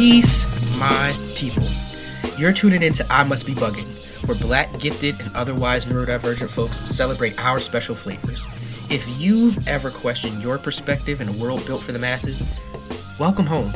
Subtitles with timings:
[0.00, 0.46] Peace,
[0.78, 1.68] my people.
[2.38, 3.86] You're tuning in to I Must Be Bugging,
[4.26, 8.46] where black, gifted, and otherwise neurodivergent folks celebrate our special flavors.
[8.88, 12.42] If you've ever questioned your perspective in a world built for the masses,
[13.18, 13.74] welcome home.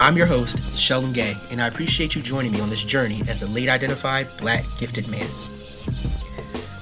[0.00, 3.40] I'm your host, Sheldon Gay, and I appreciate you joining me on this journey as
[3.40, 5.26] a late identified black gifted man.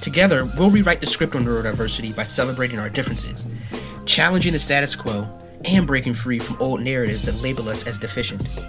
[0.01, 3.47] Together, we'll rewrite the script on neurodiversity by celebrating our differences,
[4.05, 5.25] challenging the status quo,
[5.65, 8.59] and breaking free from old narratives that label us as deficient.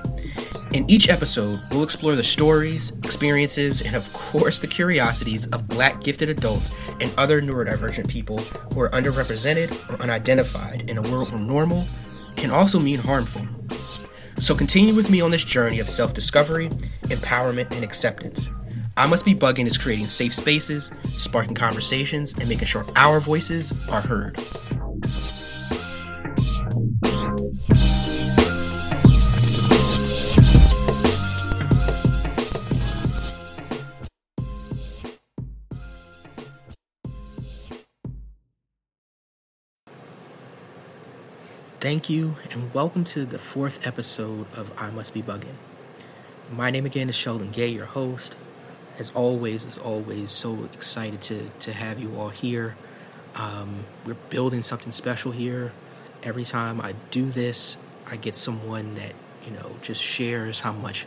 [0.72, 6.02] In each episode, we'll explore the stories, experiences, and of course the curiosities of black
[6.02, 11.40] gifted adults and other neurodivergent people who are underrepresented or unidentified in a world where
[11.40, 11.86] normal
[12.34, 13.46] can also mean harmful.
[14.38, 16.68] So continue with me on this journey of self discovery,
[17.04, 18.50] empowerment, and acceptance.
[18.96, 23.72] I Must Be Bugging is creating safe spaces, sparking conversations, and making sure our voices
[23.88, 24.40] are heard.
[41.94, 45.54] Thank you, and welcome to the fourth episode of I Must Be Bugging.
[46.50, 48.34] My name again is Sheldon Gay, your host.
[48.98, 52.74] As always, as always, so excited to, to have you all here.
[53.36, 55.70] Um, we're building something special here.
[56.24, 57.76] Every time I do this,
[58.08, 59.12] I get someone that,
[59.46, 61.06] you know, just shares how much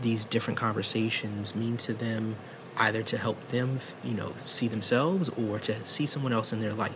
[0.00, 2.36] these different conversations mean to them,
[2.76, 6.72] either to help them, you know, see themselves or to see someone else in their
[6.72, 6.94] life.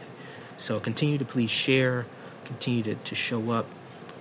[0.56, 2.06] So continue to please share
[2.44, 3.66] continue to, to show up.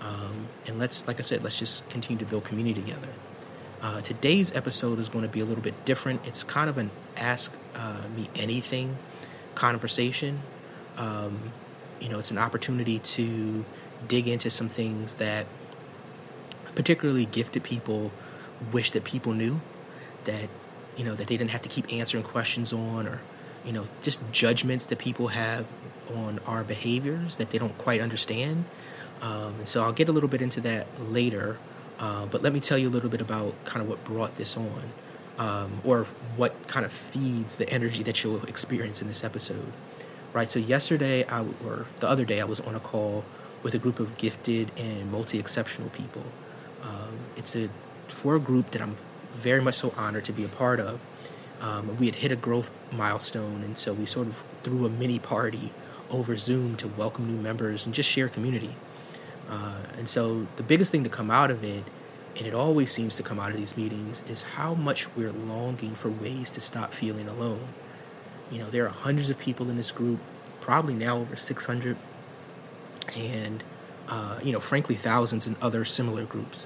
[0.02, 3.08] Um, and let's, like I said, let's just continue to build community together.
[3.82, 6.26] Uh, today's episode is going to be a little bit different.
[6.26, 8.98] It's kind of an ask uh, me anything
[9.56, 10.42] conversation.
[10.98, 11.52] Um,
[12.00, 13.66] you know, it's an opportunity to
[14.08, 15.46] dig into some things that
[16.76, 18.12] particularly gifted people
[18.72, 19.62] wish that people knew
[20.26, 20.50] that
[20.96, 23.22] you know that they didn't have to keep answering questions on or
[23.66, 25.66] you know just judgments that people have
[26.16, 28.66] on our behaviors that they don't quite understand.
[29.22, 31.58] Um, and so I'll get a little bit into that later.
[32.00, 34.58] Uh, but let me tell you a little bit about kind of what brought this
[34.58, 34.92] on,
[35.38, 36.04] um, or
[36.36, 39.72] what kind of feeds the energy that you'll experience in this episode.
[40.34, 40.50] Right.
[40.50, 43.24] So yesterday, I or the other day, I was on a call
[43.62, 46.24] with a group of gifted and multi-exceptional people.
[46.82, 47.70] Um, it's a
[48.08, 48.98] for a group that I'm
[49.36, 51.00] very much so honored to be a part of.
[51.62, 55.20] Um, we had hit a growth milestone, and so we sort of threw a mini
[55.20, 55.72] party
[56.14, 58.76] over Zoom to welcome new members and just share community.
[59.50, 61.84] Uh, and so the biggest thing to come out of it,
[62.38, 65.96] and it always seems to come out of these meetings, is how much we're longing
[65.96, 67.68] for ways to stop feeling alone.
[68.52, 70.20] You know, there are hundreds of people in this group,
[70.62, 71.98] probably now over 600,
[73.16, 73.64] and,
[74.08, 76.66] uh, you know, frankly, thousands in other similar groups.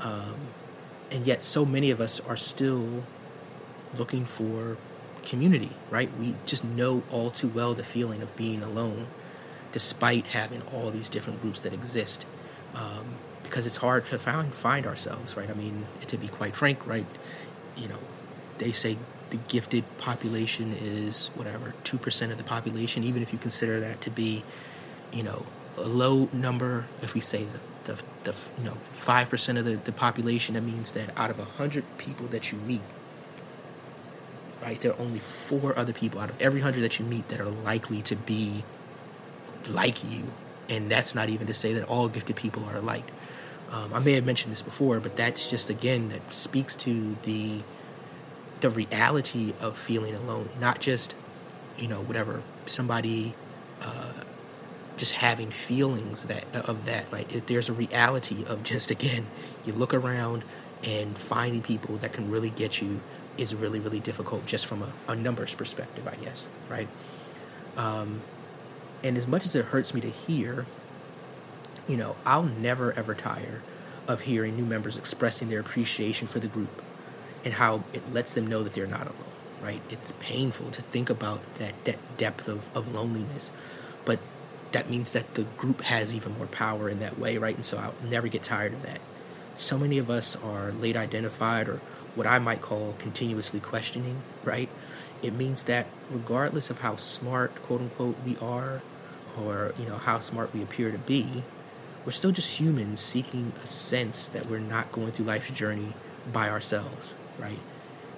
[0.00, 0.34] Um,
[1.10, 3.04] and yet, so many of us are still
[3.96, 4.76] looking for
[5.28, 6.10] community, right?
[6.18, 9.06] We just know all too well the feeling of being alone,
[9.72, 12.24] despite having all these different groups that exist.
[12.74, 15.48] Um, because it's hard to find find ourselves, right?
[15.48, 17.06] I mean, to be quite frank, right?
[17.76, 17.98] You know,
[18.58, 18.98] they say
[19.30, 23.04] the gifted population is whatever two percent of the population.
[23.04, 24.44] Even if you consider that to be,
[25.12, 25.46] you know,
[25.76, 27.60] a low number, if we say the
[27.92, 31.38] the, the you know five percent of the, the population, that means that out of
[31.38, 32.82] a hundred people that you meet,
[34.62, 34.80] right?
[34.80, 37.48] There are only four other people out of every hundred that you meet that are
[37.48, 38.64] likely to be
[39.68, 40.32] like you.
[40.68, 43.10] And that's not even to say that all gifted people are alike.
[43.70, 47.60] Um, I may have mentioned this before, but that's just again that speaks to the
[48.60, 51.14] the reality of feeling alone, not just
[51.78, 53.34] you know whatever somebody
[53.82, 54.12] uh,
[54.96, 57.10] just having feelings that of that.
[57.12, 57.30] Right?
[57.34, 59.26] If there's a reality of just again,
[59.64, 60.44] you look around
[60.82, 63.00] and finding people that can really get you
[63.38, 66.88] is really, really difficult just from a, a numbers perspective, I guess, right?
[67.76, 68.22] Um,
[69.02, 70.66] and as much as it hurts me to hear,
[71.86, 73.62] you know, I'll never ever tire
[74.06, 76.82] of hearing new members expressing their appreciation for the group
[77.44, 79.32] and how it lets them know that they're not alone,
[79.62, 79.80] right?
[79.88, 83.50] It's painful to think about that, that depth of, of loneliness,
[84.04, 84.18] but
[84.72, 87.54] that means that the group has even more power in that way, right?
[87.54, 89.00] And so I'll never get tired of that.
[89.56, 91.80] So many of us are late identified or
[92.14, 94.68] what I might call continuously questioning, right?
[95.22, 98.82] It means that regardless of how smart, quote unquote, we are,
[99.38, 101.42] or you know how smart we appear to be,
[102.04, 105.92] we're still just humans seeking a sense that we're not going through life's journey
[106.32, 107.58] by ourselves, right?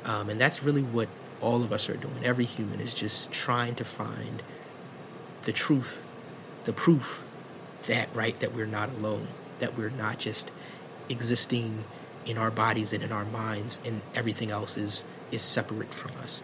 [0.04, 1.08] Um, and that's really what
[1.40, 2.24] all of us are doing.
[2.24, 4.42] Every human is just trying to find
[5.42, 6.02] the truth,
[6.64, 7.22] the proof
[7.86, 9.28] that right that we're not alone,
[9.58, 10.50] that we're not just
[11.08, 11.84] existing
[12.26, 16.42] in our bodies and in our minds, and everything else is is separate from us.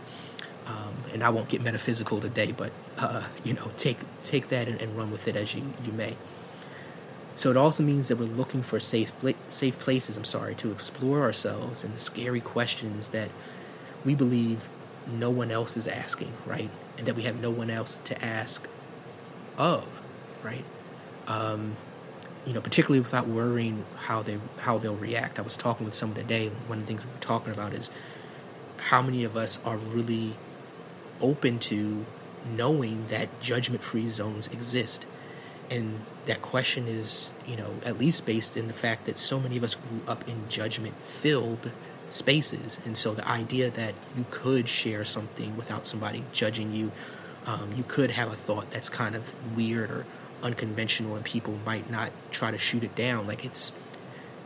[0.67, 4.81] Um, and I won't get metaphysical today, but uh, you know, take take that and,
[4.81, 6.17] and, run with it as you you may.
[7.37, 9.13] So it also means that we're looking for safe
[9.49, 10.17] safe places.
[10.17, 13.31] I'm sorry to explore ourselves and the scary questions that
[14.05, 14.69] we believe
[15.07, 16.71] no one else is asking, right?
[16.99, 18.67] And that we have no one else to ask
[19.57, 19.87] of,
[20.43, 20.65] right?
[21.29, 21.77] Um,
[22.47, 25.39] you know, particularly without worrying how they how they'll react.
[25.39, 26.49] I was talking with someone today.
[26.69, 27.91] One of the things we were talking about is
[28.77, 30.37] how many of us are really
[31.21, 32.07] open to
[32.49, 35.05] knowing that judgment-free zones exist,
[35.69, 39.57] and that question is, you know, at least based in the fact that so many
[39.57, 41.73] of us grew up in judgment-filled
[42.11, 46.93] spaces, and so the idea that you could share something without somebody judging you,
[47.47, 50.07] um, you could have a thought that's kind of weird or
[50.43, 53.73] unconventional and people might not try to shoot it down like it's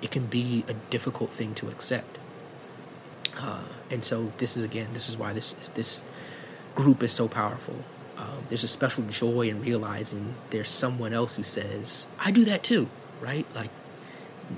[0.02, 2.18] it can be a difficult thing to accept.
[3.38, 6.02] Uh, and so this is again this is why this this
[6.74, 7.76] group is so powerful.
[8.16, 12.62] Um, there's a special joy in realizing there's someone else who says i do that
[12.62, 12.86] too
[13.20, 13.46] right?
[13.54, 13.70] Like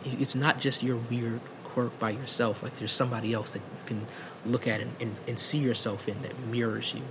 [0.04, 2.62] it's not just your weird quirk by yourself.
[2.62, 4.06] Like there's somebody else that you can
[4.46, 7.02] look at and, and, and see yourself in that mirrors you.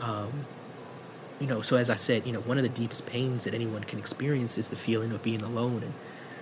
[0.00, 0.46] Um,
[1.40, 3.84] you know, so as I said, you know, one of the deepest pains that anyone
[3.84, 5.82] can experience is the feeling of being alone.
[5.82, 5.92] And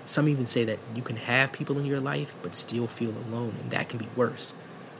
[0.06, 3.54] some even say that you can have people in your life but still feel alone,
[3.60, 4.52] and that can be worse,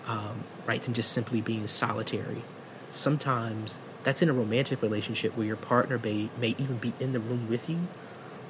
[0.07, 2.43] um, right, than just simply being solitary.
[2.91, 7.21] Sometimes that's in a romantic relationship where your partner may, may even be in the
[7.21, 7.87] room with you,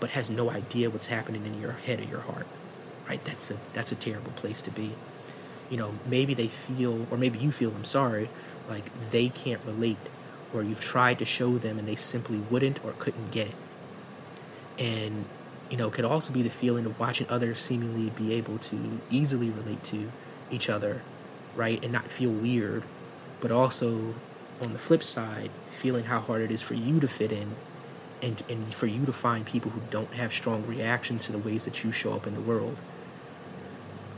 [0.00, 2.46] but has no idea what's happening in your head or your heart,
[3.08, 3.24] right?
[3.24, 4.92] That's a that's a terrible place to be.
[5.70, 8.28] You know, maybe they feel, or maybe you feel, I'm sorry,
[8.68, 9.96] like they can't relate
[10.54, 13.54] or you've tried to show them and they simply wouldn't or couldn't get it.
[14.78, 15.24] And,
[15.70, 19.00] you know, it could also be the feeling of watching others seemingly be able to
[19.10, 20.10] easily relate to
[20.50, 21.02] each other,
[21.56, 22.84] right, and not feel weird,
[23.40, 24.14] but also
[24.62, 27.54] on the flip side, feeling how hard it is for you to fit in
[28.22, 31.64] and, and for you to find people who don't have strong reactions to the ways
[31.64, 32.76] that you show up in the world.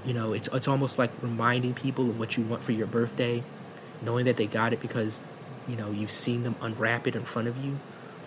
[0.05, 3.43] You know, it's it's almost like reminding people of what you want for your birthday,
[4.01, 5.21] knowing that they got it because
[5.69, 7.79] you know, you've seen them unwrap it in front of you,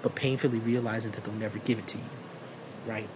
[0.01, 2.03] but painfully realizing that they'll never give it to you,
[2.86, 3.09] right?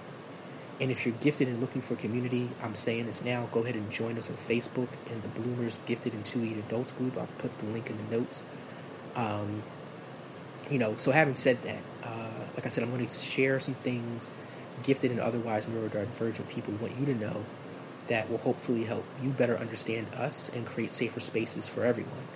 [0.79, 3.91] And if you're gifted and looking for community, I'm saying this now, go ahead and
[3.91, 7.17] join us on Facebook in the Bloomers Gifted and 2e Adults group.
[7.17, 8.41] I'll put the link in the notes.
[9.15, 9.63] Um,
[10.69, 13.75] you know, so having said that, uh, like I said, I'm going to share some
[13.75, 14.27] things
[14.81, 17.45] gifted and otherwise neurodivergent people want you to know
[18.07, 22.27] that will hopefully help you better understand us and create safer spaces for everyone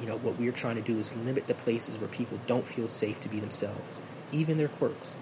[0.00, 2.88] you know, what we're trying to do is limit the places where people don't feel
[2.88, 4.00] safe to be themselves,
[4.32, 5.14] even their quirks.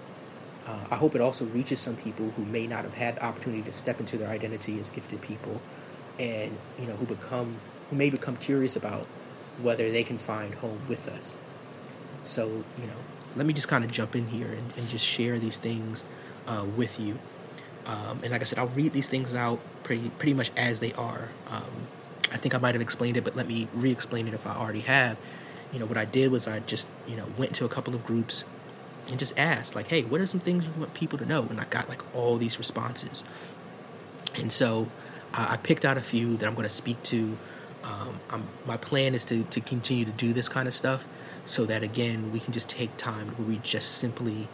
[0.67, 3.63] Uh, I hope it also reaches some people who may not have had the opportunity
[3.63, 5.61] to step into their identity as gifted people,
[6.19, 7.57] and you know, who become
[7.89, 9.07] who may become curious about
[9.61, 11.33] whether they can find home with us.
[12.23, 12.97] So, you know,
[13.35, 16.03] let me just kind of jump in here and, and just share these things
[16.47, 17.17] uh, with you.
[17.85, 20.91] Um, and like I said, I'll read these things out pretty pretty much as they
[20.93, 21.29] are.
[21.49, 21.87] Um,
[22.31, 24.51] I think I might have explained it, but let me re explain it if I
[24.51, 25.17] already have.
[25.71, 28.05] You know, what I did was I just, you know, went to a couple of
[28.05, 28.43] groups
[29.09, 31.43] and just asked, like, hey, what are some things you want people to know?
[31.43, 33.23] And I got like all these responses.
[34.35, 34.89] And so
[35.33, 37.37] uh, I picked out a few that I'm going to speak to.
[38.29, 41.07] Um, my plan is to, to continue to do this kind of stuff
[41.45, 44.49] so that, again, we can just take time where we just simply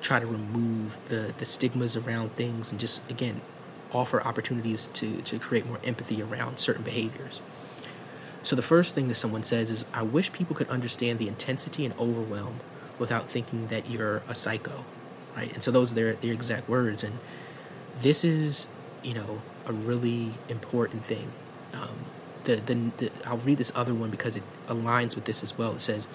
[0.00, 3.40] try to remove the, the stigmas around things and just, again,
[3.92, 7.40] offer opportunities to, to create more empathy around certain behaviors.
[8.42, 11.84] So, the first thing that someone says is, I wish people could understand the intensity
[11.84, 12.60] and overwhelm
[12.98, 14.84] without thinking that you're a psycho,
[15.36, 15.52] right?
[15.52, 17.04] And so, those are their, their exact words.
[17.04, 17.18] And
[18.00, 18.68] this is,
[19.02, 21.30] you know, a really important thing.
[21.72, 22.06] Um,
[22.44, 25.74] the, the, the, I'll read this other one because it aligns with this as well.
[25.74, 26.08] It says,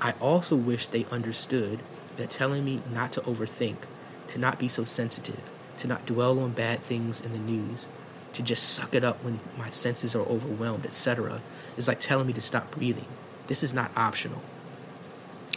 [0.00, 1.80] I also wish they understood
[2.16, 3.76] that telling me not to overthink,
[4.28, 5.40] to not be so sensitive,
[5.80, 7.86] to not dwell on bad things in the news,
[8.34, 11.40] to just suck it up when my senses are overwhelmed, etc.,
[11.76, 13.06] is like telling me to stop breathing.
[13.46, 14.42] This is not optional.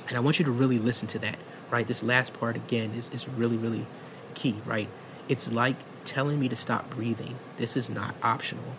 [0.07, 1.37] And I want you to really listen to that,
[1.69, 1.85] right?
[1.85, 3.85] This last part, again, is, is really, really
[4.33, 4.87] key, right?
[5.27, 5.75] It's like
[6.05, 7.37] telling me to stop breathing.
[7.57, 8.75] This is not optional.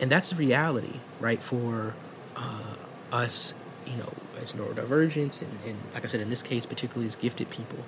[0.00, 1.94] And that's the reality, right, for
[2.36, 2.74] uh,
[3.10, 3.54] us,
[3.86, 7.50] you know, as neurodivergents, and, and like I said, in this case, particularly as gifted
[7.50, 7.84] people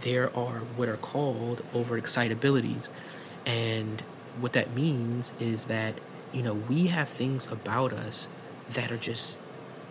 [0.00, 2.88] there are what are called overexcitabilities.
[3.46, 4.02] And
[4.38, 5.94] what that means is that,
[6.32, 8.28] you know, we have things about us
[8.70, 9.38] that are just,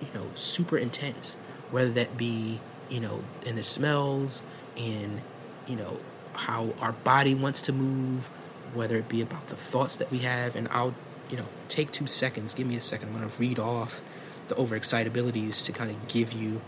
[0.02, 1.36] you know, super intense,
[1.72, 4.42] whether that be, you know, in the smells,
[4.76, 5.22] in,
[5.68, 6.00] you know,
[6.34, 8.28] how our body wants to move,
[8.74, 10.56] whether it be about the thoughts that we have.
[10.56, 10.96] And I'll,
[11.30, 12.54] you know, take two seconds.
[12.54, 13.10] Give me a second.
[13.10, 14.02] I'm going to read off
[14.48, 16.62] the overexcitabilities to kind of give you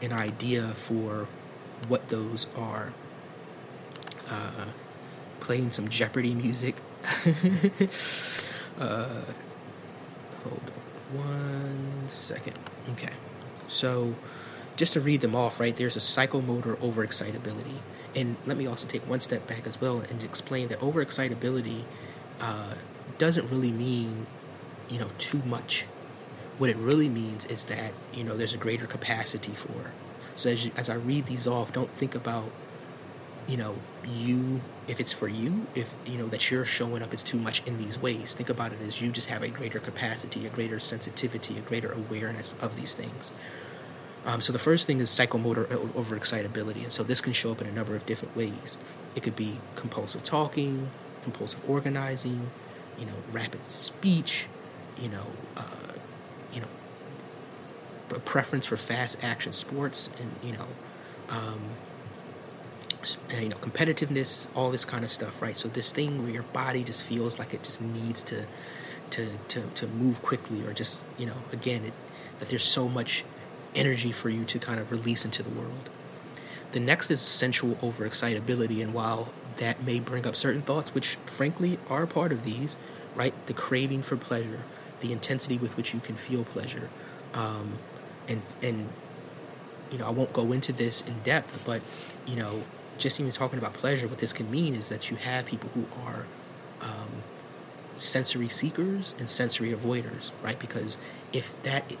[0.00, 1.28] an idea for
[1.88, 2.92] what those are.
[4.28, 4.66] Uh,
[5.40, 6.76] playing some Jeopardy music.
[8.78, 9.08] uh,
[10.44, 12.58] hold on one second.
[12.92, 13.12] Okay.
[13.68, 14.14] So,
[14.76, 17.78] just to read them off, right, there's a psychomotor overexcitability.
[18.14, 21.82] And let me also take one step back as well and explain that overexcitability
[22.40, 22.74] uh,
[23.18, 24.26] doesn't really mean,
[24.88, 25.86] you know, too much.
[26.58, 29.92] What it really means is that, you know, there's a greater capacity for.
[30.36, 32.50] So as, you, as I read these off, don't think about,
[33.46, 33.74] you know,
[34.08, 37.62] you, if it's for you, if, you know, that you're showing up, it's too much
[37.66, 38.34] in these ways.
[38.34, 41.92] Think about it as you just have a greater capacity, a greater sensitivity, a greater
[41.92, 43.30] awareness of these things.
[44.24, 47.66] Um, so the first thing is psychomotor overexcitability, and so this can show up in
[47.66, 48.76] a number of different ways.
[49.16, 50.90] It could be compulsive talking,
[51.24, 52.50] compulsive organizing,
[52.98, 54.46] you know, rapid speech,
[55.00, 55.64] you know, uh,
[56.52, 56.68] you know,
[58.12, 60.66] a preference for fast action sports, and you know,
[61.30, 61.60] um,
[63.40, 65.58] you know, competitiveness, all this kind of stuff, right?
[65.58, 68.46] So this thing where your body just feels like it just needs to,
[69.10, 71.94] to, to, to move quickly, or just you know, again, it,
[72.38, 73.24] that there's so much
[73.74, 75.88] energy for you to kind of release into the world.
[76.72, 81.78] The next is sensual overexcitability, and while that may bring up certain thoughts, which frankly
[81.88, 82.76] are part of these,
[83.14, 83.34] right?
[83.46, 84.62] The craving for pleasure,
[85.00, 86.88] the intensity with which you can feel pleasure,
[87.34, 87.78] um,
[88.28, 88.88] and and
[89.90, 91.82] you know I won't go into this in depth, but
[92.26, 92.62] you know
[92.98, 95.86] just even talking about pleasure, what this can mean is that you have people who
[96.06, 96.26] are
[96.80, 97.22] um,
[97.96, 100.58] sensory seekers and sensory avoiders, right?
[100.58, 100.96] Because
[101.32, 101.92] if that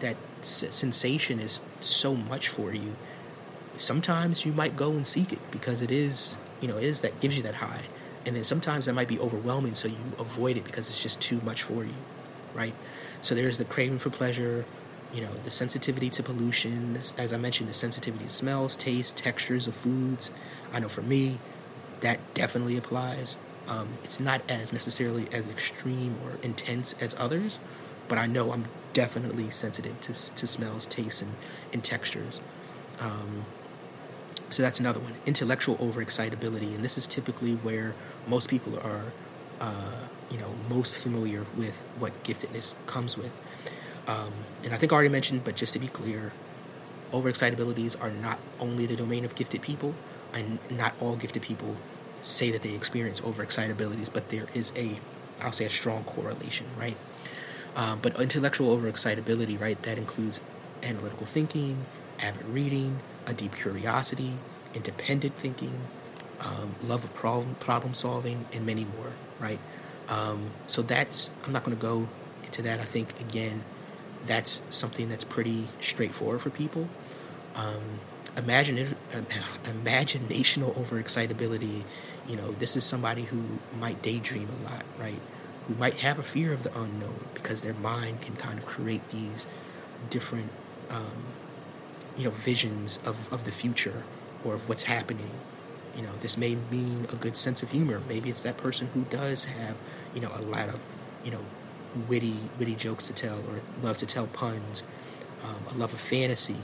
[0.00, 2.96] that sensation is so much for you,
[3.76, 7.20] sometimes you might go and seek it because it is, you know, it is that
[7.20, 7.82] gives you that high.
[8.26, 11.40] And then sometimes that might be overwhelming, so you avoid it because it's just too
[11.42, 11.94] much for you,
[12.54, 12.74] right?
[13.20, 14.64] So there's the craving for pleasure,
[15.12, 19.66] you know, the sensitivity to pollution, as I mentioned, the sensitivity to smells, taste, textures
[19.66, 20.30] of foods.
[20.72, 21.38] I know for me,
[22.00, 23.36] that definitely applies.
[23.68, 27.58] Um, it's not as necessarily as extreme or intense as others,
[28.06, 31.32] but I know I'm definitely sensitive to, to smells, tastes, and,
[31.72, 32.40] and textures.
[33.00, 33.44] Um,
[34.50, 35.14] so that's another one.
[35.26, 37.94] Intellectual overexcitability, and this is typically where
[38.26, 39.12] most people are,
[39.60, 39.96] uh,
[40.30, 43.32] you know, most familiar with what giftedness comes with.
[44.08, 44.32] Um,
[44.64, 46.32] and I think I already mentioned, but just to be clear,
[47.12, 49.94] overexcitabilities are not only the domain of gifted people,
[50.32, 51.76] and not all gifted people
[52.22, 54.98] say that they experience overexcitabilities, but there is a,
[55.40, 56.96] I'll say, a strong correlation, right?
[57.76, 60.40] Um, but intellectual overexcitability, right, that includes
[60.82, 61.86] analytical thinking,
[62.20, 64.32] avid reading, a deep curiosity,
[64.74, 65.78] independent thinking,
[66.40, 69.60] um, love of problem, problem solving, and many more, right?
[70.08, 72.08] Um, so that's, I'm not going to go
[72.44, 72.80] into that.
[72.80, 73.62] I think, again,
[74.26, 76.88] that's something that's pretty straightforward for people.
[77.54, 78.00] Um,
[78.36, 78.76] imagine,
[79.64, 81.82] imaginational overexcitability,
[82.28, 83.42] you know, this is somebody who
[83.78, 85.20] might daydream a lot, right?
[85.68, 89.06] who might have a fear of the unknown because their mind can kind of create
[89.10, 89.46] these
[90.08, 90.50] different,
[90.88, 91.26] um,
[92.16, 94.02] you know, visions of, of the future
[94.44, 95.30] or of what's happening.
[95.94, 98.00] You know, this may mean a good sense of humor.
[98.08, 99.76] Maybe it's that person who does have,
[100.14, 100.80] you know, a lot of,
[101.22, 101.44] you know,
[102.08, 104.84] witty witty jokes to tell or love to tell puns,
[105.44, 106.56] um, a love of fantasy,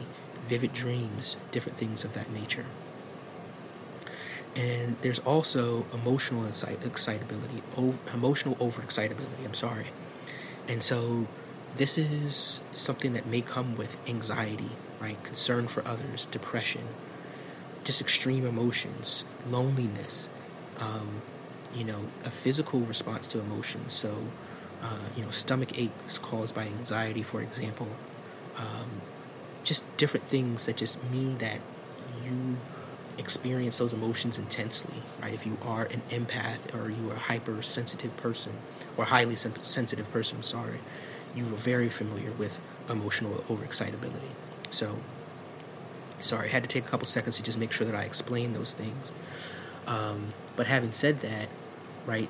[0.47, 2.67] vivid dreams, different things of that nature.
[4.57, 7.63] And there's also emotional excitability,
[8.13, 9.45] emotional overexcitability.
[9.45, 9.89] I'm sorry.
[10.69, 11.27] And so
[11.77, 15.23] this is something that may come with anxiety, right?
[15.25, 16.83] Concern for others, depression,
[17.83, 20.29] just extreme emotions, loneliness,
[20.79, 21.23] um,
[21.75, 23.93] you know, a physical response to emotions.
[23.93, 24.29] So,
[24.85, 27.89] uh, you know, stomach aches caused by anxiety, for example.
[28.57, 29.01] Um,
[29.65, 31.59] just different things that just mean that
[32.23, 32.59] you
[33.17, 35.33] experience those emotions intensely, right?
[35.33, 38.53] If you are an empath or you are a hypersensitive person
[38.97, 40.81] or highly sensitive person, sorry,
[41.35, 44.33] you are very familiar with emotional overexcitability.
[44.69, 44.99] So,
[46.21, 48.53] sorry, I had to take a couple seconds to just make sure that I explain
[48.53, 49.13] those things.
[49.87, 51.49] Um, but having said that,
[52.07, 52.29] right,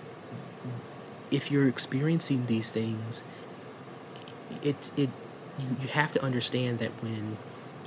[1.35, 3.23] if you're experiencing these things,
[4.63, 5.11] it it
[5.59, 7.37] you, you have to understand that when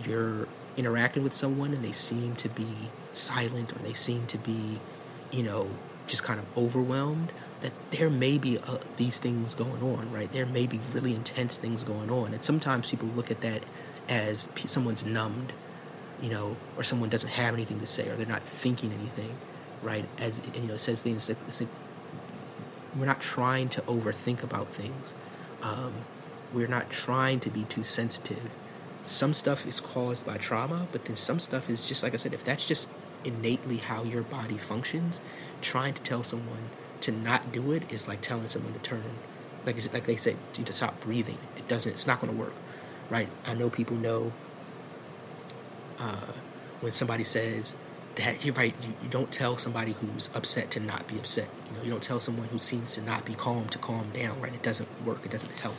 [0.03, 2.67] you're interacting with someone and they seem to be
[3.13, 4.79] silent or they seem to be,
[5.31, 5.69] you know,
[6.07, 10.31] just kind of overwhelmed, that there may be uh, these things going on, right?
[10.31, 12.33] There may be really intense things going on.
[12.33, 13.63] And sometimes people look at that
[14.09, 15.53] as someone's numbed,
[16.21, 19.35] you know, or someone doesn't have anything to say or they're not thinking anything.
[19.81, 20.05] right?
[20.19, 21.37] As you know, says things like
[22.99, 25.13] we're not trying to overthink about things.
[25.61, 25.93] Um,
[26.53, 28.49] we're not trying to be too sensitive.
[29.05, 32.33] Some stuff is caused by trauma, but then some stuff is just like I said.
[32.33, 32.89] If that's just
[33.23, 35.19] innately how your body functions,
[35.61, 36.69] trying to tell someone
[37.01, 39.17] to not do it is like telling someone to turn,
[39.65, 41.37] like like they said, to stop breathing.
[41.55, 41.91] It doesn't.
[41.91, 42.53] It's not going to work,
[43.09, 43.29] right?
[43.45, 44.33] I know people know
[45.99, 46.31] uh,
[46.81, 47.75] when somebody says
[48.17, 48.75] that you're right.
[48.81, 51.49] You, you, don't tell somebody who's upset to not be upset.
[51.67, 54.39] You know, you don't tell someone who seems to not be calm to calm down.
[54.41, 54.53] Right?
[54.53, 55.25] It doesn't work.
[55.25, 55.77] It doesn't help.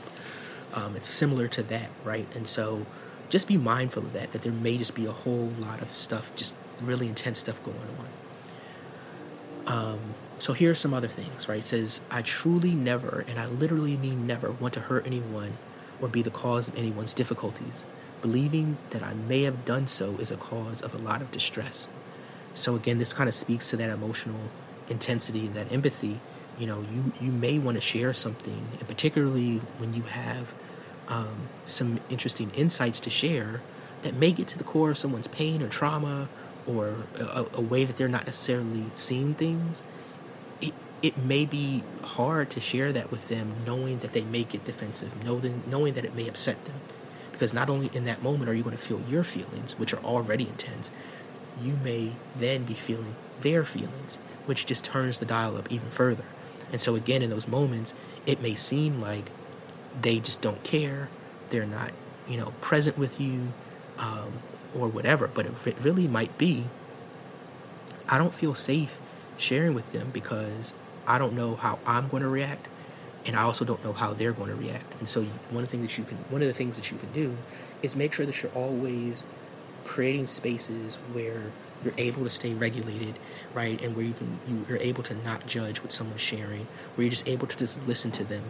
[0.74, 2.26] Um, it's similar to that, right?
[2.34, 2.86] And so,
[3.28, 4.32] just be mindful of that.
[4.32, 7.76] That there may just be a whole lot of stuff, just really intense stuff going
[7.98, 8.08] on.
[9.68, 11.58] Um, so here are some other things, right?
[11.58, 15.58] It says, I truly never, and I literally mean never, want to hurt anyone
[16.00, 17.84] or be the cause of anyone's difficulties.
[18.22, 21.88] Believing that I may have done so is a cause of a lot of distress.
[22.58, 24.40] So again, this kind of speaks to that emotional
[24.88, 26.20] intensity and that empathy.
[26.58, 30.52] You know, you, you may want to share something, and particularly when you have
[31.06, 33.62] um, some interesting insights to share
[34.02, 36.28] that may get to the core of someone's pain or trauma
[36.66, 39.82] or a, a way that they're not necessarily seeing things.
[40.60, 44.64] It, it may be hard to share that with them knowing that they may get
[44.64, 46.80] defensive, knowing, knowing that it may upset them.
[47.32, 50.02] Because not only in that moment are you going to feel your feelings, which are
[50.02, 50.90] already intense,
[51.62, 56.24] you may then be feeling their feelings, which just turns the dial up even further.
[56.70, 57.94] And so, again, in those moments,
[58.26, 59.30] it may seem like
[60.00, 61.08] they just don't care,
[61.50, 61.92] they're not,
[62.28, 63.52] you know, present with you,
[63.98, 64.40] um,
[64.74, 65.28] or whatever.
[65.28, 66.64] But it really might be,
[68.08, 68.98] I don't feel safe
[69.36, 70.72] sharing with them because
[71.06, 72.68] I don't know how I'm going to react
[73.26, 74.98] and I also don't know how they're going to react.
[74.98, 77.36] And so one things that you can one of the things that you can do
[77.82, 79.22] is make sure that you're always
[79.88, 81.50] creating spaces where
[81.84, 83.18] you're able to stay regulated,
[83.54, 83.82] right?
[83.82, 87.10] And where you can you, you're able to not judge what someone's sharing, where you're
[87.10, 88.44] just able to just listen to them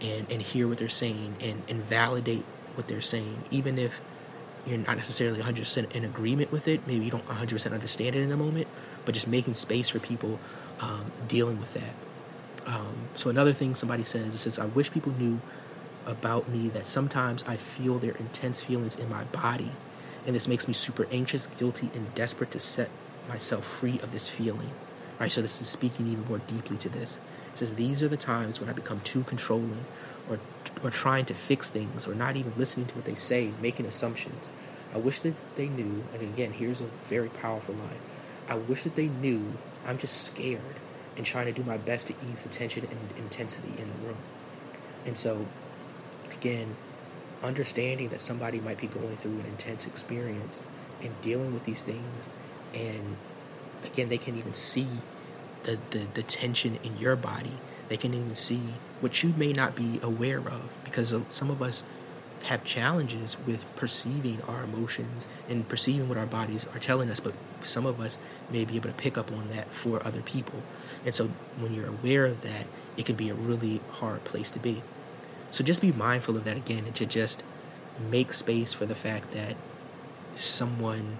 [0.00, 4.00] and, and hear what they're saying and, and validate what they're saying, even if
[4.66, 6.86] you're not necessarily 100% in agreement with it.
[6.86, 8.66] Maybe you don't 100% understand it in the moment,
[9.04, 10.38] but just making space for people
[10.80, 11.94] um, dealing with that.
[12.66, 15.40] Um, so another thing somebody says, says, I wish people knew
[16.06, 19.70] about me that sometimes I feel their intense feelings in my body.
[20.26, 22.90] And this makes me super anxious, guilty, and desperate to set
[23.28, 24.70] myself free of this feeling.
[25.18, 27.18] Right, so this is speaking even more deeply to this.
[27.52, 29.84] It says, These are the times when I become too controlling
[30.28, 30.40] or,
[30.82, 34.50] or trying to fix things or not even listening to what they say, making assumptions.
[34.92, 38.00] I wish that they knew, and again, here's a very powerful line.
[38.48, 39.56] I wish that they knew
[39.86, 40.60] I'm just scared
[41.16, 44.18] and trying to do my best to ease the tension and intensity in the room.
[45.06, 45.46] And so,
[46.32, 46.76] again,
[47.44, 50.62] understanding that somebody might be going through an intense experience
[51.02, 52.24] and dealing with these things,
[52.74, 53.16] and
[53.84, 54.88] again, they can even see
[55.64, 57.52] the, the, the tension in your body.
[57.88, 58.60] They can even see
[59.00, 61.82] what you may not be aware of because some of us
[62.44, 67.32] have challenges with perceiving our emotions and perceiving what our bodies are telling us, but
[67.62, 68.18] some of us
[68.50, 70.62] may be able to pick up on that for other people.
[71.04, 71.28] And so
[71.58, 74.82] when you're aware of that, it can be a really hard place to be.
[75.54, 77.44] So just be mindful of that again and to just
[78.10, 79.54] make space for the fact that
[80.34, 81.18] someone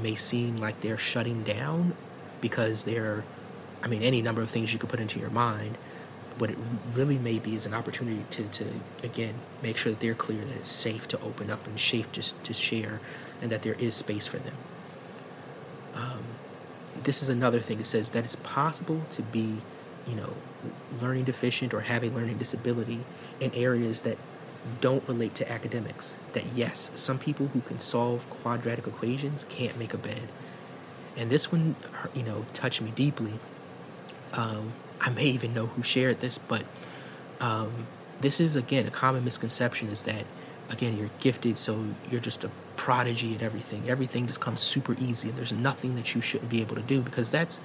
[0.00, 1.94] may seem like they're shutting down
[2.40, 3.22] because they're,
[3.82, 5.76] I mean, any number of things you could put into your mind
[6.38, 6.58] what it
[6.94, 8.64] really may be is an opportunity to, to
[9.02, 12.22] again make sure that they're clear that it's safe to open up and safe to,
[12.42, 13.00] to share
[13.40, 14.56] and that there is space for them.
[15.94, 16.24] Um,
[17.02, 19.58] this is another thing it says that it's possible to be
[20.06, 20.34] you know
[21.00, 23.00] learning deficient or have a learning disability
[23.40, 24.18] in areas that
[24.80, 29.94] don't relate to academics that yes some people who can solve quadratic equations can't make
[29.94, 30.28] a bed
[31.16, 31.76] and this one
[32.14, 33.34] you know touched me deeply
[34.32, 36.64] um, I may even know who shared this, but
[37.40, 37.86] um,
[38.20, 40.24] this is again a common misconception is that
[40.70, 43.88] again you're gifted, so you're just a prodigy at everything.
[43.88, 47.02] Everything just comes super easy, and there's nothing that you shouldn't be able to do
[47.02, 47.60] because that's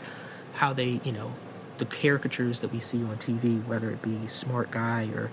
[0.53, 1.33] how they, you know,
[1.81, 5.31] the caricatures that we see on TV, whether it be Smart Guy or,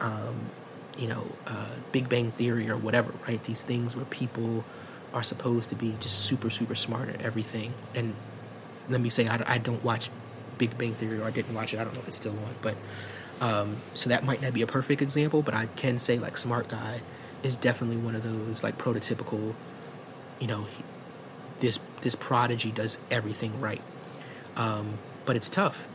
[0.00, 0.48] um,
[0.96, 3.42] you know, uh, Big Bang Theory or whatever, right?
[3.42, 4.64] These things where people
[5.12, 7.74] are supposed to be just super, super smart at everything.
[7.96, 8.14] And
[8.88, 10.08] let me say, I, I don't watch
[10.56, 11.80] Big Bang Theory, or I didn't watch it.
[11.80, 12.76] I don't know if it's still on, but
[13.40, 16.68] um, so that might not be a perfect example, but I can say like Smart
[16.68, 17.00] Guy
[17.42, 19.54] is definitely one of those like prototypical.
[20.38, 20.66] You know,
[21.58, 23.82] this this prodigy does everything right,
[24.54, 25.86] um, but it's tough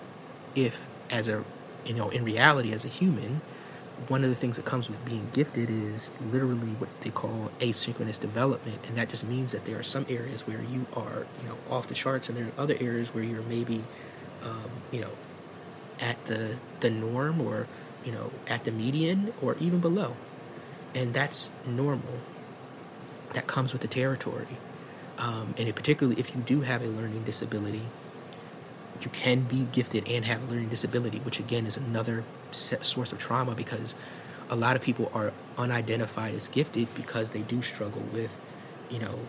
[0.55, 1.43] if as a
[1.85, 3.41] you know in reality as a human
[4.07, 8.19] one of the things that comes with being gifted is literally what they call asynchronous
[8.19, 11.57] development, and that just means that there are some areas where you are, you know,
[11.69, 13.83] off the charts, and there are other areas where you're maybe,
[14.43, 15.11] um, you know,
[15.99, 17.67] at the the norm or
[18.03, 20.15] you know at the median or even below,
[20.93, 22.19] and that's normal.
[23.33, 24.57] That comes with the territory,
[25.17, 27.83] um, and particularly if you do have a learning disability,
[29.05, 33.17] you can be gifted and have a learning disability, which again is another source of
[33.17, 33.95] trauma because
[34.49, 38.35] a lot of people are unidentified as gifted because they do struggle with,
[38.89, 39.19] you know,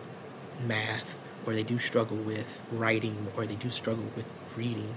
[0.65, 4.93] math or they do struggle with writing or they do struggle with reading,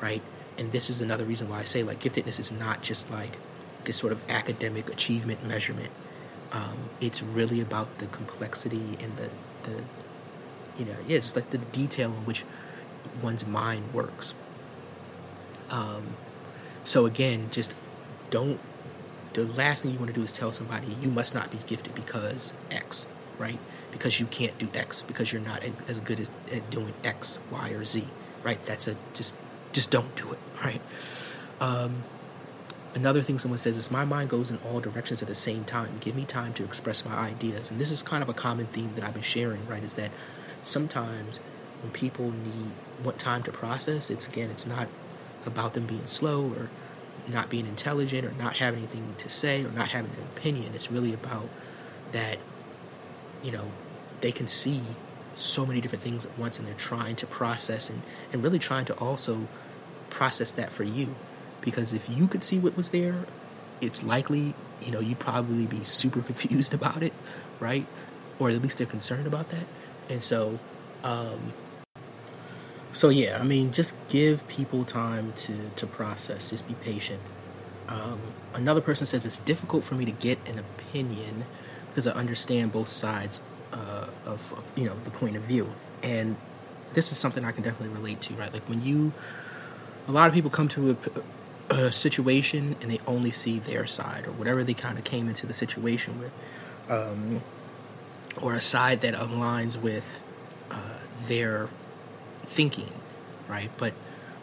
[0.00, 0.22] right?
[0.58, 3.38] And this is another reason why I say like giftedness is not just like
[3.84, 5.90] this sort of academic achievement measurement.
[6.52, 9.30] Um, it's really about the complexity and the,
[9.62, 9.82] the
[10.78, 12.44] you know, yeah, just like the detail in which
[13.22, 14.34] one's mind works.
[15.70, 16.16] Um,
[16.84, 17.74] so again, just
[18.30, 18.60] don't.
[19.32, 21.94] The last thing you want to do is tell somebody you must not be gifted
[21.94, 23.06] because X,
[23.38, 23.58] right?
[23.92, 27.70] Because you can't do X because you're not as good as at doing X, Y,
[27.70, 28.04] or Z,
[28.42, 28.64] right?
[28.66, 29.36] That's a just
[29.72, 30.80] just don't do it, right?
[31.60, 32.02] Um,
[32.94, 35.98] another thing someone says is my mind goes in all directions at the same time.
[36.00, 38.92] Give me time to express my ideas, and this is kind of a common theme
[38.96, 39.84] that I've been sharing, right?
[39.84, 40.10] Is that
[40.62, 41.38] sometimes
[41.82, 44.88] when people need what time to process, it's again, it's not
[45.46, 46.70] about them being slow or
[47.28, 50.72] not being intelligent or not having anything to say or not having an opinion.
[50.74, 51.48] It's really about
[52.12, 52.38] that,
[53.42, 53.70] you know,
[54.20, 54.82] they can see
[55.34, 58.84] so many different things at once and they're trying to process and, and really trying
[58.86, 59.46] to also
[60.10, 61.14] process that for you.
[61.60, 63.26] Because if you could see what was there,
[63.80, 67.12] it's likely, you know, you'd probably be super confused about it,
[67.58, 67.86] right?
[68.38, 69.66] Or at least they're concerned about that.
[70.08, 70.58] And so,
[71.04, 71.52] um,
[72.92, 76.50] so yeah, I mean, just give people time to to process.
[76.50, 77.20] Just be patient.
[77.88, 78.20] Um,
[78.54, 81.44] another person says it's difficult for me to get an opinion
[81.88, 83.40] because I understand both sides
[83.72, 85.72] uh, of you know the point of view,
[86.02, 86.36] and
[86.94, 88.34] this is something I can definitely relate to.
[88.34, 89.12] Right, like when you,
[90.08, 90.96] a lot of people come to
[91.70, 95.28] a, a situation and they only see their side or whatever they kind of came
[95.28, 96.32] into the situation with,
[96.88, 97.40] um,
[98.42, 100.22] or a side that aligns with
[100.72, 100.76] uh,
[101.26, 101.68] their
[102.50, 102.92] thinking,
[103.48, 103.70] right?
[103.78, 103.94] But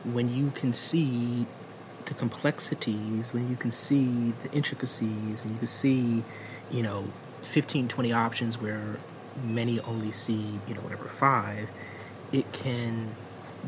[0.05, 1.45] when you can see
[2.05, 6.23] the complexities, when you can see the intricacies, and you can see,
[6.71, 7.05] you know,
[7.41, 8.97] 15, 20 options where
[9.43, 11.69] many only see, you know, whatever, five,
[12.31, 13.15] it can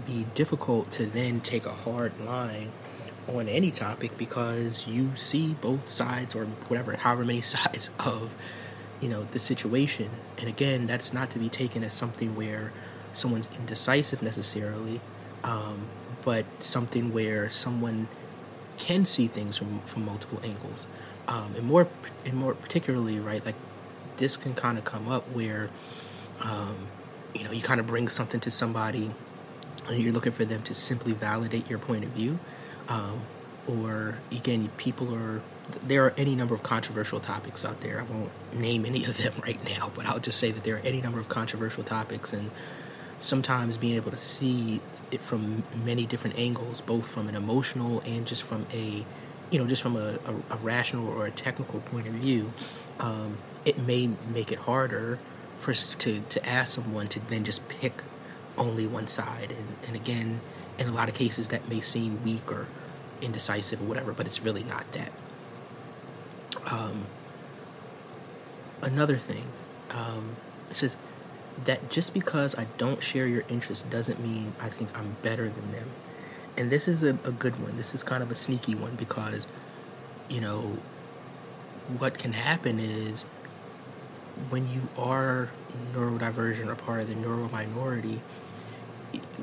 [0.07, 2.71] be difficult to then take a hard line
[3.27, 8.35] on any topic because you see both sides or whatever, however many sides of,
[9.01, 10.09] you know, the situation.
[10.37, 12.71] And again, that's not to be taken as something where
[13.13, 15.01] someone's indecisive necessarily,
[15.43, 15.87] um,
[16.23, 18.07] but something where someone
[18.77, 20.87] can see things from, from multiple angles.
[21.27, 21.87] Um, and more
[22.25, 23.55] and more particularly, right, like
[24.17, 25.69] this can kind of come up where,
[26.41, 26.87] um,
[27.33, 29.11] you know, you kind of bring something to somebody
[29.87, 32.39] and you're looking for them to simply validate your point of view.
[32.87, 33.21] Um,
[33.67, 35.41] or again, people are
[35.85, 37.99] there are any number of controversial topics out there.
[37.99, 40.81] I won't name any of them right now, but I'll just say that there are
[40.83, 42.51] any number of controversial topics, and
[43.19, 48.25] sometimes being able to see it from many different angles, both from an emotional and
[48.25, 49.05] just from a,
[49.49, 52.53] you know, just from a, a, a rational or a technical point of view,
[52.99, 55.19] um, it may make it harder
[55.57, 58.01] for to to ask someone to then just pick
[58.57, 59.51] only one side.
[59.51, 60.41] And, and again,
[60.77, 62.67] in a lot of cases, that may seem weak or
[63.21, 65.11] indecisive or whatever, but it's really not that.
[66.65, 67.05] Um,
[68.81, 69.43] another thing,
[69.89, 70.35] um,
[70.69, 70.95] it says
[71.65, 75.71] that just because I don't share your interests doesn't mean I think I'm better than
[75.71, 75.89] them.
[76.57, 77.77] And this is a, a good one.
[77.77, 79.47] This is kind of a sneaky one because,
[80.29, 80.77] you know,
[81.97, 83.23] what can happen is
[84.49, 85.49] when you are
[85.93, 88.21] neurodivergent or part of the neuro minority,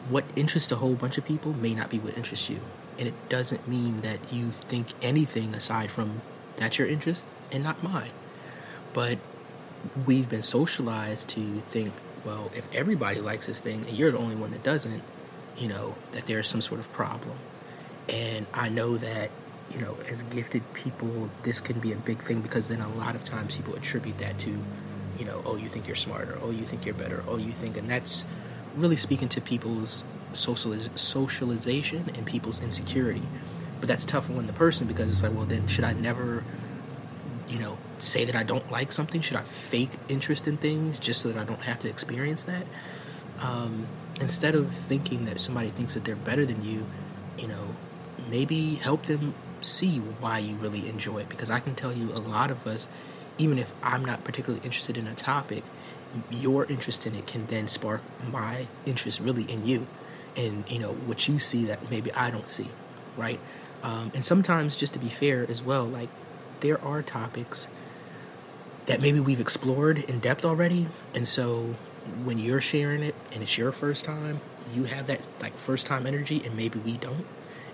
[0.09, 2.61] what interests a whole bunch of people may not be what interests you.
[2.99, 6.23] And it doesn't mean that you think anything aside from
[6.57, 8.11] that's your interest and not mine.
[8.95, 9.19] But
[10.07, 11.93] we've been socialized to think
[12.27, 15.03] well, if everybody likes this thing and you're the only one that doesn't,
[15.57, 17.39] you know, that there's some sort of problem.
[18.09, 19.31] And I know that,
[19.73, 23.15] you know, as gifted people, this can be a big thing because then a lot
[23.15, 24.51] of times people attribute that to,
[25.19, 27.77] you know, oh, you think you're smarter, oh, you think you're better, oh, you think,
[27.77, 28.25] and that's
[28.75, 33.23] really speaking to people's socializ- socialization and people's insecurity.
[33.79, 36.43] But that's tough on the person because it's like, well, then should I never
[37.49, 39.21] you know, say that I don't like something?
[39.21, 42.65] Should I fake interest in things just so that I don't have to experience that?
[43.41, 43.87] Um,
[44.21, 46.87] instead of thinking that somebody thinks that they're better than you,
[47.39, 47.75] you know,
[48.31, 52.19] maybe help them see why you really enjoy it because I can tell you a
[52.21, 52.87] lot of us,
[53.39, 55.65] even if I'm not particularly interested in a topic,
[56.31, 59.87] your interest in it can then spark my interest really in you
[60.37, 62.69] and you know what you see that maybe I don't see,
[63.17, 63.41] right?
[63.83, 66.09] Um, and sometimes, just to be fair as well, like
[66.61, 67.69] there are topics
[68.87, 71.75] that maybe we've explored in depth already, and so
[72.25, 74.41] when you're sharing it and it's your first time,
[74.73, 77.27] you have that like first time energy, and maybe we don't,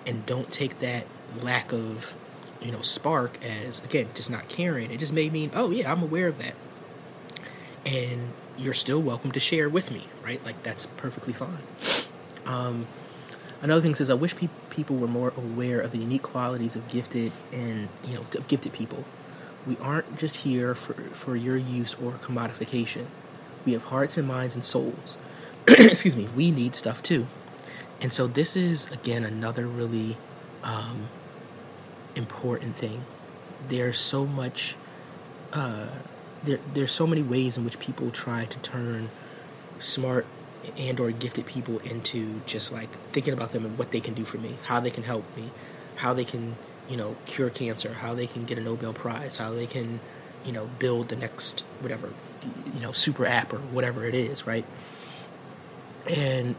[0.07, 1.07] and don't take that
[1.41, 2.15] lack of
[2.61, 4.91] you know spark as again just not caring.
[4.91, 6.55] It just may mean, oh yeah, I'm aware of that,
[7.85, 10.45] and you're still welcome to share with me, right?
[10.45, 11.59] Like that's perfectly fine.
[12.47, 12.87] Um,
[13.61, 16.89] another thing says I wish pe- people were more aware of the unique qualities of
[16.89, 19.05] gifted and you know of gifted people.
[19.67, 23.07] We aren't just here for for your use or commodification.
[23.65, 25.17] We have hearts and minds and souls.
[25.69, 26.29] Excuse me.
[26.35, 27.27] We need stuff too,
[28.01, 30.17] and so this is again another really
[30.63, 31.09] um,
[32.17, 33.05] important thing.
[33.69, 34.75] There's so much.
[35.53, 35.87] Uh,
[36.43, 39.11] there, there's so many ways in which people try to turn
[39.79, 40.27] smart
[40.77, 44.25] and or gifted people into just like thinking about them and what they can do
[44.25, 45.51] for me, how they can help me,
[45.97, 46.57] how they can,
[46.93, 49.99] you know, cure cancer, how they can get a Nobel Prize, how they can,
[50.45, 52.11] you know, build the next whatever,
[52.75, 54.67] you know, super app or whatever it is, right?
[56.07, 56.55] And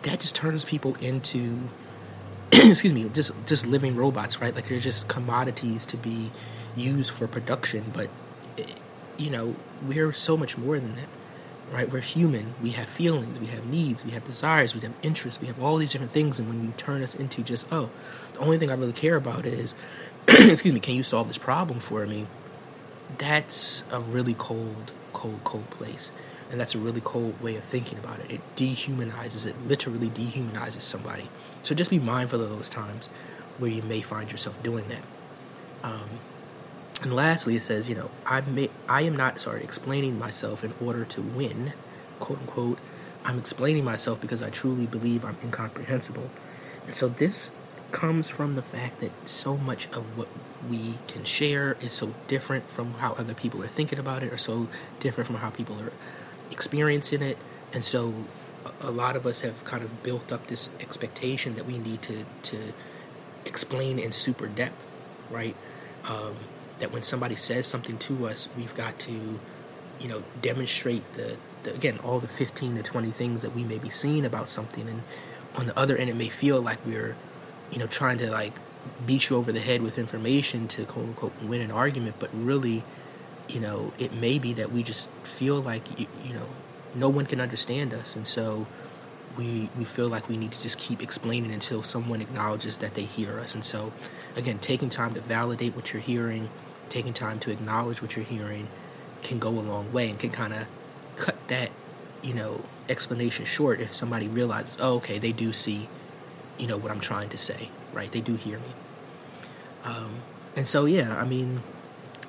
[0.00, 1.68] that just turns people into
[2.52, 4.54] excuse me, just just living robots, right?
[4.54, 6.30] Like they're just commodities to be
[6.74, 8.08] used for production, but
[8.56, 8.64] eh,
[9.18, 11.08] you know, we're so much more than that
[11.72, 11.90] right?
[11.90, 12.54] We're human.
[12.62, 13.38] We have feelings.
[13.38, 14.04] We have needs.
[14.04, 14.74] We have desires.
[14.74, 15.40] We have interests.
[15.40, 16.38] We have all these different things.
[16.38, 17.90] And when you turn us into just, oh,
[18.34, 19.74] the only thing I really care about is,
[20.28, 22.26] excuse me, can you solve this problem for me?
[23.18, 26.10] That's a really cold, cold, cold place.
[26.50, 28.30] And that's a really cold way of thinking about it.
[28.30, 31.28] It dehumanizes, it literally dehumanizes somebody.
[31.64, 33.08] So just be mindful of those times
[33.58, 35.02] where you may find yourself doing that.
[35.82, 36.20] Um,
[37.02, 40.74] and lastly, it says, you know, I may, I am not sorry explaining myself in
[40.80, 41.72] order to win,
[42.20, 42.78] quote unquote.
[43.24, 46.30] I'm explaining myself because I truly believe I'm incomprehensible.
[46.84, 47.50] And so this
[47.92, 50.28] comes from the fact that so much of what
[50.70, 54.38] we can share is so different from how other people are thinking about it, or
[54.38, 54.68] so
[55.00, 55.92] different from how people are
[56.50, 57.36] experiencing it.
[57.72, 58.14] And so
[58.80, 62.24] a lot of us have kind of built up this expectation that we need to
[62.44, 62.72] to
[63.44, 64.86] explain in super depth,
[65.30, 65.54] right?
[66.04, 66.36] Um,
[66.78, 69.38] that when somebody says something to us, we've got to,
[70.00, 73.78] you know, demonstrate the, the again all the fifteen to twenty things that we may
[73.78, 75.02] be seeing about something, and
[75.54, 77.16] on the other end, it may feel like we're,
[77.70, 78.52] you know, trying to like
[79.04, 82.84] beat you over the head with information to quote unquote win an argument, but really,
[83.48, 86.46] you know, it may be that we just feel like you, you know
[86.94, 88.66] no one can understand us, and so
[89.36, 93.02] we we feel like we need to just keep explaining until someone acknowledges that they
[93.02, 93.54] hear us.
[93.54, 93.92] And so,
[94.34, 96.48] again, taking time to validate what you're hearing,
[96.88, 98.68] taking time to acknowledge what you're hearing
[99.22, 100.66] can go a long way and can kind of
[101.16, 101.70] cut that,
[102.22, 105.88] you know, explanation short if somebody realizes, oh, okay, they do see,
[106.58, 108.10] you know, what I'm trying to say, right?
[108.10, 108.72] They do hear me.
[109.84, 110.20] Um,
[110.54, 111.60] and so, yeah, I mean,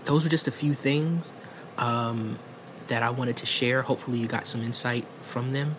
[0.04, 1.32] those were just a few things
[1.78, 2.40] um,
[2.88, 3.84] that I wanted to share.
[3.84, 5.76] Hopefully, you got some insight from them.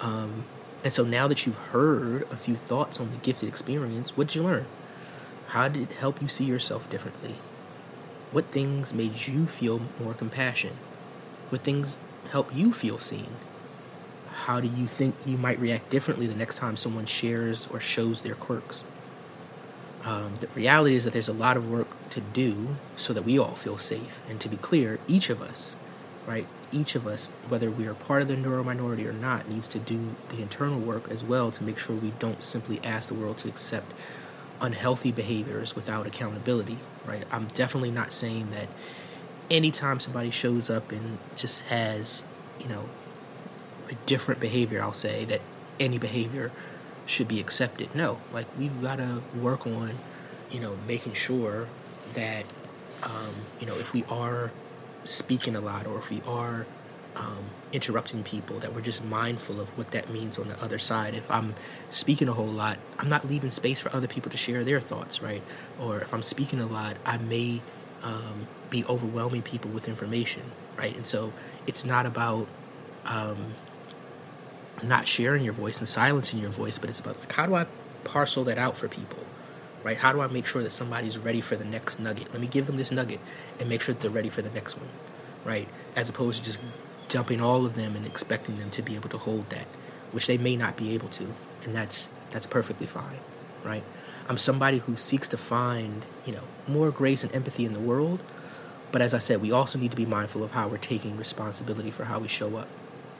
[0.00, 0.44] Um,
[0.84, 4.36] and so, now that you've heard a few thoughts on the gifted experience, what did
[4.36, 4.66] you learn?
[5.48, 7.36] How did it help you see yourself differently?
[8.30, 10.76] What things made you feel more compassion?
[11.48, 11.96] What things
[12.30, 13.36] help you feel seen?
[14.44, 18.22] How do you think you might react differently the next time someone shares or shows
[18.22, 18.84] their quirks?
[20.04, 23.38] Um, the reality is that there's a lot of work to do so that we
[23.38, 24.20] all feel safe.
[24.28, 25.74] And to be clear, each of us,
[26.26, 29.68] right, each of us, whether we are part of the neuro minority or not, needs
[29.68, 33.14] to do the internal work as well to make sure we don't simply ask the
[33.14, 33.92] world to accept
[34.60, 37.24] unhealthy behaviors without accountability, right?
[37.30, 38.68] I'm definitely not saying that
[39.50, 42.24] anytime somebody shows up and just has,
[42.60, 42.88] you know,
[43.90, 45.40] a different behavior, I'll say that
[45.80, 46.52] any behavior
[47.06, 47.94] should be accepted.
[47.94, 49.98] No, like we've got to work on,
[50.50, 51.68] you know, making sure
[52.14, 52.44] that,
[53.02, 54.50] um, you know, if we are
[55.04, 56.66] speaking a lot or if we are
[57.16, 61.14] um, interrupting people, that we're just mindful of what that means on the other side.
[61.14, 61.54] If I'm
[61.90, 65.20] speaking a whole lot, I'm not leaving space for other people to share their thoughts,
[65.20, 65.42] right?
[65.80, 67.60] Or if I'm speaking a lot, I may
[68.02, 70.42] um, be overwhelming people with information,
[70.76, 70.96] right?
[70.96, 71.32] And so
[71.66, 72.46] it's not about
[73.04, 73.54] um,
[74.82, 77.66] not sharing your voice and silencing your voice, but it's about like, how do I
[78.04, 79.24] parcel that out for people?
[79.82, 79.96] Right?
[79.96, 82.32] How do I make sure that somebody's ready for the next nugget?
[82.32, 83.20] Let me give them this nugget
[83.60, 84.88] and make sure that they're ready for the next one,
[85.44, 85.68] right?
[85.94, 86.60] As opposed to just
[87.08, 89.66] dumping all of them and expecting them to be able to hold that,
[90.12, 93.18] which they may not be able to, and that's that's perfectly fine,
[93.64, 93.84] right?
[94.28, 98.20] I'm somebody who seeks to find, you know, more grace and empathy in the world.
[98.92, 101.90] But as I said, we also need to be mindful of how we're taking responsibility
[101.90, 102.68] for how we show up.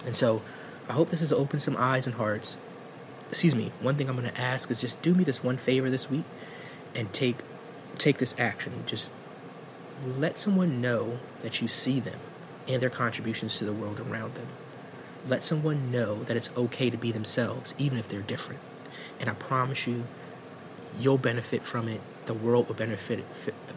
[0.04, 0.42] And so
[0.88, 2.58] I hope this has opened some eyes and hearts.
[3.30, 3.72] Excuse me.
[3.80, 6.24] One thing I'm going to ask is just do me this one favor this week
[6.94, 7.36] and take
[7.96, 8.84] take this action.
[8.86, 9.10] Just
[10.06, 12.20] let someone know that you see them
[12.68, 14.46] and their contributions to the world around them.
[15.26, 18.60] Let someone know that it's okay to be themselves, even if they're different.
[19.18, 20.04] And I promise you,
[20.98, 22.00] you'll benefit from it.
[22.26, 23.24] The world will benefit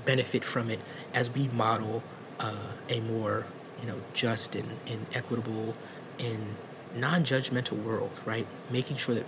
[0.05, 0.81] benefit from it
[1.13, 2.03] as we model
[2.39, 3.45] uh, a more
[3.79, 5.75] you know just and, and equitable
[6.19, 6.55] and
[6.95, 8.45] non-judgmental world, right?
[8.69, 9.25] Making sure that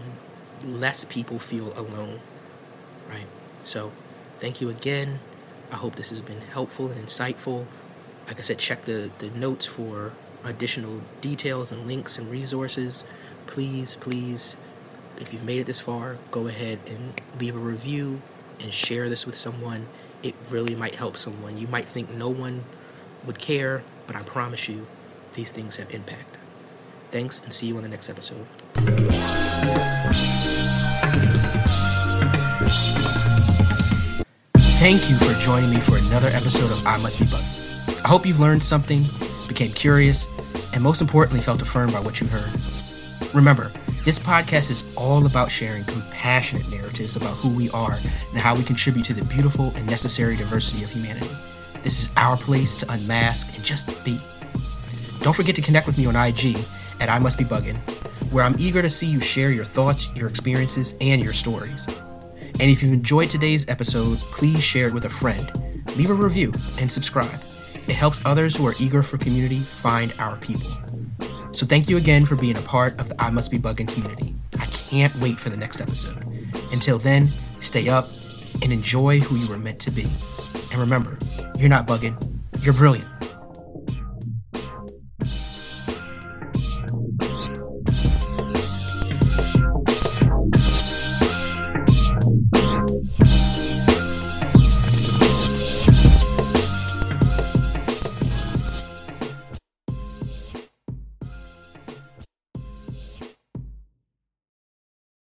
[0.65, 2.19] less people feel alone,
[3.09, 3.27] right?
[3.63, 3.91] So,
[4.39, 5.19] thank you again.
[5.71, 7.65] I hope this has been helpful and insightful.
[8.27, 13.03] Like I said, check the, the notes for additional details and links and resources.
[13.47, 14.55] Please, please,
[15.19, 18.21] if you've made it this far, go ahead and leave a review
[18.59, 19.87] and share this with someone.
[20.21, 21.57] It really might help someone.
[21.57, 22.63] You might think no one
[23.25, 24.87] would care, but I promise you,
[25.33, 26.37] these things have impact.
[27.11, 28.47] Thanks, and see you on the next episode.
[34.79, 37.72] Thank you for joining me for another episode of I Must Be Bugging.
[38.03, 39.05] I hope you've learned something,
[39.47, 40.27] became curious,
[40.73, 42.51] and most importantly, felt affirmed by what you heard.
[43.33, 43.71] Remember,
[44.03, 47.97] this podcast is all about sharing compassionate narratives about who we are
[48.31, 51.29] and how we contribute to the beautiful and necessary diversity of humanity.
[51.81, 54.19] This is our place to unmask and just be.
[55.21, 56.57] Don't forget to connect with me on IG
[56.99, 57.77] at I Must Be Bugging,
[58.33, 61.87] where I'm eager to see you share your thoughts, your experiences, and your stories.
[62.59, 65.49] And if you've enjoyed today's episode, please share it with a friend.
[65.95, 67.39] Leave a review and subscribe.
[67.87, 70.71] It helps others who are eager for community find our people.
[71.51, 74.35] So thank you again for being a part of the I Must Be Bugging community.
[74.59, 76.23] I can't wait for the next episode.
[76.71, 78.09] Until then, stay up
[78.61, 80.07] and enjoy who you were meant to be.
[80.71, 81.17] And remember,
[81.57, 82.15] you're not bugging,
[82.61, 83.12] you're brilliant.